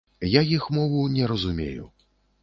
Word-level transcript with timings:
Я 0.27 0.41
іх 0.55 0.63
мову 0.77 1.03
не 1.17 1.27
разумею. 1.31 1.85